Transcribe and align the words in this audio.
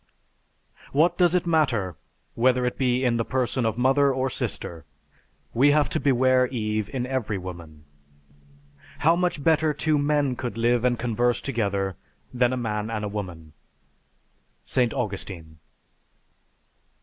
What 0.93 1.15
does 1.15 1.35
it 1.35 1.45
matter 1.45 1.95
whether 2.33 2.65
it 2.65 2.75
be 2.75 3.03
in 3.05 3.17
the 3.17 3.23
person 3.23 3.67
of 3.67 3.77
mother 3.77 4.11
or 4.11 4.31
sister; 4.31 4.83
we 5.53 5.69
have 5.69 5.89
to 5.89 5.99
beware 5.99 6.47
Eve 6.47 6.89
in 6.91 7.05
every 7.05 7.37
woman. 7.37 7.83
How 9.05 9.15
much 9.15 9.43
better 9.43 9.75
two 9.75 9.99
men 9.99 10.35
could 10.35 10.57
live 10.57 10.83
and 10.83 10.97
converse 10.97 11.39
together 11.39 11.97
than 12.33 12.51
a 12.51 12.57
man 12.57 12.89
and 12.89 13.05
a 13.05 13.07
woman. 13.07 13.53
ST. 14.65 14.91
AUGUSTINE. 14.91 15.59